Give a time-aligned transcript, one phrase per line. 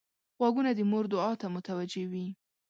[0.37, 2.27] غوږونه د مور دعا ته متوجه وي